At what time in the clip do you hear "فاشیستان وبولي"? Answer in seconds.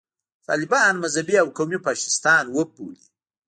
1.85-3.03